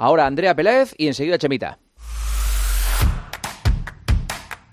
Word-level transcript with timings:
Ahora 0.00 0.24
Andrea 0.24 0.56
Pérez 0.56 0.94
y 0.96 1.08
enseguida 1.08 1.36
Chemita. 1.36 1.78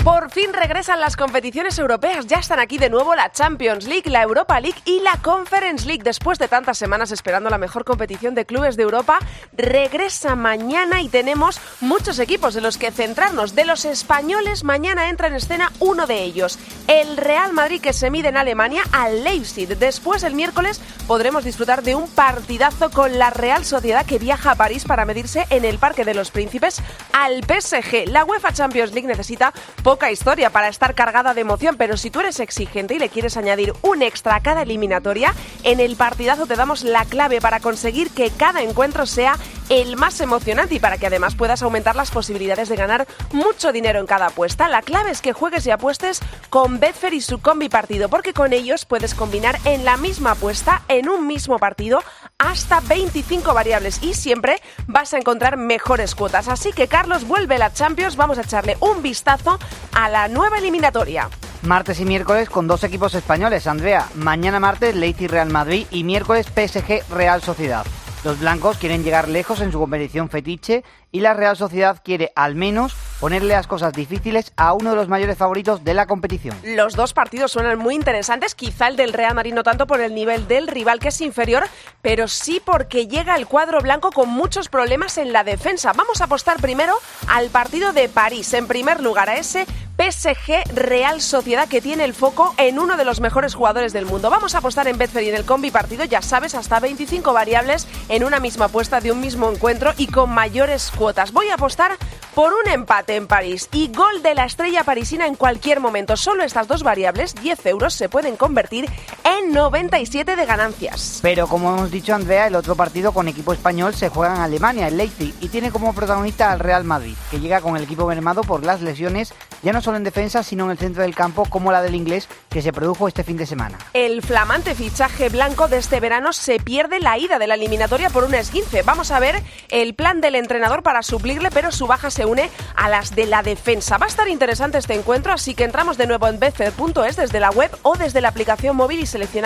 Por 0.07 0.31
fin 0.31 0.53
regresan 0.53 1.01
las 1.01 1.17
competiciones 1.17 1.77
europeas. 1.77 2.27
Ya 2.27 2.37
están 2.37 2.61
aquí 2.61 2.77
de 2.77 2.89
nuevo 2.89 3.13
la 3.13 3.29
Champions 3.33 3.85
League, 3.87 4.09
la 4.09 4.23
Europa 4.23 4.57
League 4.61 4.79
y 4.85 5.01
la 5.01 5.17
Conference 5.21 5.85
League. 5.85 6.01
Después 6.01 6.39
de 6.39 6.47
tantas 6.47 6.77
semanas 6.77 7.11
esperando 7.11 7.49
la 7.49 7.57
mejor 7.57 7.83
competición 7.83 8.33
de 8.33 8.45
clubes 8.45 8.77
de 8.77 8.83
Europa, 8.83 9.19
regresa 9.51 10.37
mañana 10.37 11.01
y 11.01 11.09
tenemos 11.09 11.59
muchos 11.81 12.19
equipos 12.19 12.53
de 12.53 12.61
los 12.61 12.77
que 12.77 12.91
centrarnos. 12.91 13.53
De 13.53 13.65
los 13.65 13.83
españoles, 13.83 14.63
mañana 14.63 15.09
entra 15.09 15.27
en 15.27 15.33
escena 15.33 15.73
uno 15.79 16.07
de 16.07 16.23
ellos, 16.23 16.57
el 16.87 17.17
Real 17.17 17.51
Madrid 17.51 17.81
que 17.81 17.91
se 17.91 18.09
mide 18.09 18.29
en 18.29 18.37
Alemania 18.37 18.83
al 18.93 19.25
Leipzig. 19.25 19.77
Después, 19.77 20.23
el 20.23 20.35
miércoles, 20.35 20.79
podremos 21.05 21.43
disfrutar 21.43 21.83
de 21.83 21.95
un 21.95 22.09
partidazo 22.09 22.91
con 22.91 23.19
la 23.19 23.29
Real 23.29 23.65
Sociedad 23.65 24.05
que 24.05 24.19
viaja 24.19 24.51
a 24.51 24.55
París 24.55 24.85
para 24.85 25.03
medirse 25.03 25.45
en 25.49 25.65
el 25.65 25.79
Parque 25.79 26.05
de 26.05 26.13
los 26.13 26.31
Príncipes 26.31 26.81
al 27.11 27.43
PSG. 27.43 28.07
La 28.07 28.23
UEFA 28.23 28.53
Champions 28.53 28.93
League 28.93 29.07
necesita 29.07 29.51
poca 29.97 30.11
historia 30.11 30.51
para 30.51 30.67
estar 30.67 30.93
cargada 30.93 31.33
de 31.33 31.41
emoción, 31.41 31.75
pero 31.75 31.97
si 31.97 32.11
tú 32.11 32.19
eres 32.19 32.39
exigente 32.39 32.93
y 32.93 32.99
le 32.99 33.09
quieres 33.09 33.35
añadir 33.35 33.73
un 33.81 34.03
extra 34.03 34.35
a 34.35 34.41
cada 34.41 34.61
eliminatoria, 34.61 35.33
en 35.63 35.79
el 35.79 35.95
partidazo 35.95 36.45
te 36.45 36.55
damos 36.55 36.83
la 36.83 37.03
clave 37.05 37.41
para 37.41 37.59
conseguir 37.59 38.11
que 38.11 38.29
cada 38.29 38.61
encuentro 38.61 39.07
sea 39.07 39.37
el 39.69 39.97
más 39.97 40.19
emocionante 40.21 40.75
y 40.75 40.79
para 40.79 40.97
que 40.97 41.07
además 41.07 41.35
puedas 41.35 41.61
aumentar 41.61 41.95
las 41.95 42.11
posibilidades 42.11 42.69
de 42.69 42.75
ganar 42.75 43.07
mucho 43.31 43.71
dinero 43.71 43.99
en 43.99 44.05
cada 44.05 44.27
apuesta. 44.27 44.67
La 44.67 44.81
clave 44.81 45.11
es 45.11 45.21
que 45.21 45.33
juegues 45.33 45.65
y 45.65 45.71
apuestes 45.71 46.19
con 46.49 46.79
Betfair 46.79 47.13
y 47.13 47.21
su 47.21 47.39
combi 47.39 47.69
partido, 47.69 48.09
porque 48.09 48.33
con 48.33 48.53
ellos 48.53 48.85
puedes 48.85 49.13
combinar 49.13 49.59
en 49.65 49.85
la 49.85 49.97
misma 49.97 50.31
apuesta, 50.31 50.83
en 50.87 51.09
un 51.09 51.27
mismo 51.27 51.59
partido, 51.59 52.03
hasta 52.37 52.79
25 52.81 53.53
variables 53.53 54.01
y 54.01 54.13
siempre 54.13 54.61
vas 54.87 55.13
a 55.13 55.17
encontrar 55.17 55.57
mejores 55.57 56.15
cuotas. 56.15 56.47
Así 56.47 56.71
que 56.71 56.87
Carlos 56.87 57.27
vuelve 57.27 57.57
la 57.57 57.73
Champions, 57.73 58.15
vamos 58.15 58.37
a 58.37 58.41
echarle 58.41 58.77
un 58.79 59.01
vistazo 59.01 59.59
a 59.93 60.09
la 60.09 60.27
nueva 60.27 60.57
eliminatoria. 60.57 61.29
Martes 61.63 61.99
y 61.99 62.05
miércoles 62.05 62.49
con 62.49 62.67
dos 62.67 62.83
equipos 62.83 63.15
españoles, 63.15 63.67
Andrea. 63.67 64.07
Mañana 64.15 64.59
martes 64.59 64.95
Leipzig 64.95 65.29
Real 65.29 65.49
Madrid 65.49 65.87
y 65.91 66.03
miércoles 66.03 66.45
PSG 66.45 67.03
Real 67.09 67.41
Sociedad. 67.41 67.85
Los 68.27 68.41
blancos 68.41 68.75
quieren 68.75 69.05
llegar 69.05 69.29
lejos 69.29 69.61
en 69.61 69.71
su 69.71 69.79
competición 69.79 70.27
fetiche 70.27 70.83
y 71.13 71.21
la 71.21 71.33
Real 71.33 71.55
Sociedad 71.55 72.01
quiere 72.03 72.33
al 72.35 72.55
menos 72.55 72.93
ponerle 73.21 73.53
las 73.53 73.67
cosas 73.67 73.93
difíciles 73.93 74.51
a 74.57 74.73
uno 74.73 74.89
de 74.89 74.97
los 74.97 75.07
mayores 75.07 75.37
favoritos 75.37 75.85
de 75.85 75.93
la 75.93 76.07
competición. 76.07 76.57
Los 76.61 76.97
dos 76.97 77.13
partidos 77.13 77.53
suenan 77.53 77.79
muy 77.79 77.95
interesantes, 77.95 78.53
quizá 78.53 78.89
el 78.89 78.97
del 78.97 79.13
Real 79.13 79.33
Madrid 79.33 79.53
no 79.53 79.63
tanto 79.63 79.87
por 79.87 80.01
el 80.01 80.13
nivel 80.13 80.45
del 80.49 80.67
rival 80.67 80.99
que 80.99 81.07
es 81.07 81.21
inferior, 81.21 81.63
pero 82.01 82.27
sí 82.27 82.61
porque 82.63 83.07
llega 83.07 83.33
el 83.37 83.47
cuadro 83.47 83.79
blanco 83.79 84.11
con 84.11 84.27
muchos 84.27 84.67
problemas 84.67 85.17
en 85.17 85.31
la 85.31 85.45
defensa. 85.45 85.93
Vamos 85.93 86.19
a 86.19 86.25
apostar 86.25 86.59
primero 86.59 86.95
al 87.29 87.49
partido 87.49 87.93
de 87.93 88.09
París, 88.09 88.53
en 88.53 88.67
primer 88.67 89.01
lugar 89.01 89.29
a 89.29 89.37
ese 89.37 89.65
PSG 89.97 90.75
Real 90.75 91.21
Sociedad 91.21 91.67
que 91.67 91.81
tiene 91.81 92.03
el 92.03 92.13
foco 92.13 92.53
en 92.57 92.77
uno 92.77 92.97
de 92.97 93.05
los 93.05 93.19
mejores 93.19 93.55
jugadores 93.55 93.93
del 93.93 94.05
mundo. 94.05 94.29
Vamos 94.29 94.53
a 94.53 94.59
apostar 94.59 94.87
en 94.87 94.97
Betfair 94.97 95.25
y 95.25 95.29
en 95.29 95.35
el 95.35 95.45
combi 95.45 95.71
partido, 95.71 96.05
ya 96.05 96.21
sabes, 96.21 96.53
hasta 96.55 96.79
25 96.79 97.33
variables 97.33 97.87
en 98.07 98.23
una 98.23 98.39
misma 98.39 98.65
apuesta 98.65 99.01
de 99.01 99.11
un 99.11 99.19
mismo 99.19 99.49
encuentro 99.49 99.93
y 99.97 100.07
con 100.07 100.29
mayores 100.29 100.91
cuotas. 100.95 101.31
Voy 101.33 101.49
a 101.49 101.55
apostar 101.55 101.97
por 102.35 102.53
un 102.53 102.71
empate 102.71 103.15
en 103.15 103.25
París 103.25 103.67
y 103.71 103.91
gol 103.91 104.21
de 104.21 104.35
la 104.35 104.45
estrella 104.45 104.83
parisina 104.83 105.25
en 105.25 105.33
cualquier 105.33 105.79
momento. 105.79 106.15
Solo 106.15 106.43
estas 106.43 106.67
dos 106.67 106.83
variables, 106.83 107.33
10 107.33 107.65
euros, 107.65 107.95
se 107.95 108.09
pueden 108.09 108.37
convertir 108.37 108.87
en 109.23 109.36
97 109.53 110.35
de 110.35 110.45
ganancias. 110.45 111.19
Pero 111.21 111.47
como 111.47 111.73
hemos 111.73 111.91
dicho 111.91 112.13
Andrea, 112.13 112.47
el 112.47 112.55
otro 112.55 112.75
partido 112.75 113.11
con 113.11 113.27
equipo 113.27 113.53
español 113.53 113.93
se 113.93 114.09
juega 114.09 114.35
en 114.35 114.41
Alemania, 114.41 114.87
en 114.87 114.97
Leipzig, 114.97 115.33
y 115.39 115.47
tiene 115.47 115.71
como 115.71 115.93
protagonista 115.93 116.51
al 116.51 116.59
Real 116.59 116.83
Madrid, 116.83 117.15
que 117.31 117.39
llega 117.39 117.61
con 117.61 117.77
el 117.77 117.83
equipo 117.83 118.05
mermado 118.05 118.41
por 118.41 118.65
las 118.65 118.81
lesiones, 118.81 119.33
ya 119.63 119.73
no 119.73 119.81
solo 119.81 119.97
en 119.97 120.03
defensa, 120.03 120.43
sino 120.43 120.65
en 120.65 120.71
el 120.71 120.77
centro 120.77 121.03
del 121.03 121.15
campo, 121.15 121.45
como 121.45 121.71
la 121.71 121.81
del 121.81 121.95
inglés, 121.95 122.27
que 122.49 122.61
se 122.61 122.73
produjo 122.73 123.07
este 123.07 123.23
fin 123.23 123.37
de 123.37 123.45
semana. 123.45 123.77
El 123.93 124.21
flamante 124.21 124.75
fichaje 124.75 125.29
blanco 125.29 125.67
de 125.67 125.77
este 125.77 125.99
verano 125.99 126.33
se 126.33 126.59
pierde 126.59 126.99
la 126.99 127.17
ida 127.17 127.39
de 127.39 127.47
la 127.47 127.55
eliminatoria 127.55 128.09
por 128.09 128.25
un 128.25 128.33
esguince. 128.33 128.81
Vamos 128.83 129.11
a 129.11 129.19
ver 129.19 129.41
el 129.69 129.95
plan 129.95 130.21
del 130.21 130.35
entrenador 130.35 130.83
para 130.83 131.03
suplirle, 131.03 131.49
pero 131.51 131.71
su 131.71 131.87
baja 131.87 132.11
se 132.11 132.25
une 132.25 132.49
a 132.75 132.89
las 132.89 133.15
de 133.15 133.25
la 133.25 133.43
defensa. 133.43 133.97
Va 133.97 134.05
a 134.07 134.09
estar 134.09 134.27
interesante 134.27 134.77
este 134.77 134.93
encuentro, 134.93 135.31
así 135.31 135.55
que 135.55 135.63
entramos 135.63 135.97
de 135.97 136.07
nuevo 136.07 136.27
en 136.27 136.39
betfair.es 136.39 137.15
desde 137.15 137.39
la 137.39 137.49
web 137.51 137.71
o 137.83 137.95
desde 137.95 138.21
la 138.21 138.29
aplicación 138.29 138.75
móvil 138.75 138.99
y 138.99 139.05
seleccionamos 139.05 139.36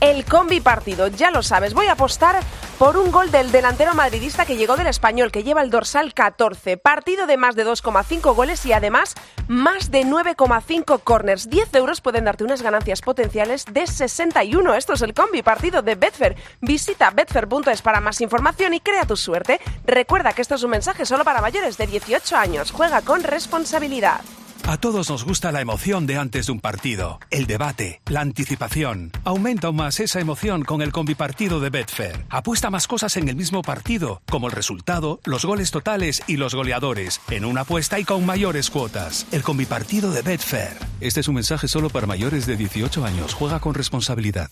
el 0.00 0.24
combi 0.24 0.60
partido. 0.60 1.08
Ya 1.08 1.30
lo 1.30 1.42
sabes, 1.42 1.74
voy 1.74 1.86
a 1.86 1.92
apostar 1.92 2.40
por 2.78 2.96
un 2.96 3.10
gol 3.10 3.30
del 3.30 3.52
delantero 3.52 3.94
madridista 3.94 4.44
que 4.44 4.56
llegó 4.56 4.76
del 4.76 4.86
español, 4.88 5.30
que 5.30 5.42
lleva 5.42 5.62
el 5.62 5.70
dorsal 5.70 6.12
14. 6.12 6.76
Partido 6.76 7.26
de 7.26 7.36
más 7.36 7.54
de 7.54 7.66
2,5 7.66 8.34
goles 8.34 8.66
y 8.66 8.72
además 8.72 9.14
más 9.48 9.90
de 9.90 10.04
9,5 10.04 11.00
corners. 11.02 11.48
10 11.48 11.74
euros 11.74 12.00
pueden 12.00 12.24
darte 12.24 12.44
unas 12.44 12.62
ganancias 12.62 13.00
potenciales 13.00 13.64
de 13.70 13.86
61. 13.86 14.74
Esto 14.74 14.94
es 14.94 15.02
el 15.02 15.14
combi 15.14 15.42
partido 15.42 15.82
de 15.82 15.94
Betfair. 15.94 16.36
Visita 16.60 17.10
betfair.es 17.10 17.82
para 17.82 18.00
más 18.00 18.20
información 18.20 18.74
y 18.74 18.80
crea 18.80 19.06
tu 19.06 19.16
suerte. 19.16 19.60
Recuerda 19.86 20.32
que 20.32 20.42
esto 20.42 20.56
es 20.56 20.62
un 20.62 20.70
mensaje 20.70 21.06
solo 21.06 21.24
para 21.24 21.40
mayores 21.40 21.76
de 21.76 21.86
18 21.86 22.36
años. 22.36 22.72
Juega 22.72 23.02
con 23.02 23.22
responsabilidad. 23.22 24.20
A 24.66 24.78
todos 24.78 25.10
nos 25.10 25.24
gusta 25.24 25.52
la 25.52 25.60
emoción 25.60 26.06
de 26.06 26.16
antes 26.16 26.46
de 26.46 26.52
un 26.52 26.58
partido, 26.58 27.20
el 27.30 27.46
debate, 27.46 28.00
la 28.06 28.22
anticipación. 28.22 29.12
Aumenta 29.22 29.66
aún 29.66 29.76
más 29.76 30.00
esa 30.00 30.20
emoción 30.20 30.64
con 30.64 30.80
el 30.80 30.90
combipartido 30.90 31.60
de 31.60 31.68
Betfair. 31.68 32.24
Apuesta 32.30 32.70
más 32.70 32.86
cosas 32.86 33.18
en 33.18 33.28
el 33.28 33.36
mismo 33.36 33.60
partido, 33.60 34.22
como 34.30 34.46
el 34.46 34.52
resultado, 34.52 35.20
los 35.24 35.44
goles 35.44 35.70
totales 35.70 36.22
y 36.26 36.38
los 36.38 36.54
goleadores, 36.54 37.20
en 37.28 37.44
una 37.44 37.60
apuesta 37.60 37.98
y 37.98 38.04
con 38.04 38.24
mayores 38.24 38.70
cuotas. 38.70 39.26
El 39.32 39.42
combipartido 39.42 40.10
de 40.12 40.22
Betfair. 40.22 40.78
Este 40.98 41.20
es 41.20 41.28
un 41.28 41.34
mensaje 41.34 41.68
solo 41.68 41.90
para 41.90 42.06
mayores 42.06 42.46
de 42.46 42.56
18 42.56 43.04
años. 43.04 43.34
Juega 43.34 43.60
con 43.60 43.74
responsabilidad. 43.74 44.48